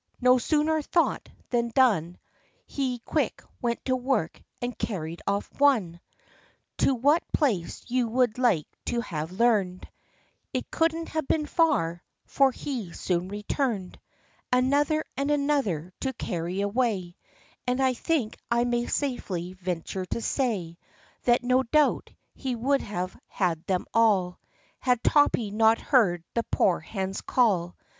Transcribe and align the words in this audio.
No 0.19 0.39
sooner 0.39 0.81
thought 0.81 1.29
than 1.51 1.69
done; 1.69 2.17
He 2.65 2.97
quick 3.05 3.43
went 3.61 3.85
to 3.85 3.95
work 3.95 4.41
and 4.59 4.75
carried 4.75 5.21
off* 5.27 5.47
one; 5.59 5.99
To 6.79 6.95
what 6.95 7.21
place 7.33 7.83
you 7.85 8.07
would 8.07 8.39
like 8.39 8.65
to 8.85 9.01
have 9.01 9.31
learned; 9.33 9.87
It 10.53 10.71
couldn't 10.71 11.09
have 11.09 11.27
been 11.27 11.45
far, 11.45 12.03
for 12.25 12.51
he 12.51 12.91
soon 12.93 13.27
returned, 13.27 13.99
Another 14.51 15.05
and 15.17 15.29
another 15.29 15.93
to 15.99 16.13
carry 16.13 16.61
away; 16.61 17.15
And 17.67 17.79
I 17.79 17.93
think 17.93 18.39
I 18.49 18.63
may 18.63 18.87
safely 18.87 19.53
venture 19.53 20.05
to 20.07 20.19
say, 20.19 20.79
That, 21.25 21.43
no 21.43 21.61
doubt, 21.61 22.09
he 22.33 22.55
would 22.55 22.81
have 22.81 23.15
had 23.27 23.63
them 23.67 23.85
all, 23.93 24.39
Had 24.79 25.03
Topsy 25.03 25.51
not 25.51 25.77
heard 25.79 26.23
the 26.33 26.41
poor 26.41 26.79
hen's 26.79 27.21
call. 27.21 27.75